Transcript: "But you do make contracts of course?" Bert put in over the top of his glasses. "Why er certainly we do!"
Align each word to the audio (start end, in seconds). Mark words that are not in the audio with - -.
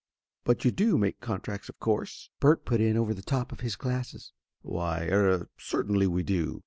"But 0.45 0.65
you 0.65 0.71
do 0.71 0.97
make 0.97 1.19
contracts 1.21 1.69
of 1.69 1.79
course?" 1.79 2.31
Bert 2.39 2.65
put 2.65 2.81
in 2.81 2.97
over 2.97 3.13
the 3.13 3.21
top 3.21 3.51
of 3.51 3.59
his 3.59 3.75
glasses. 3.75 4.31
"Why 4.63 5.03
er 5.11 5.51
certainly 5.59 6.07
we 6.07 6.23
do!" 6.23 6.59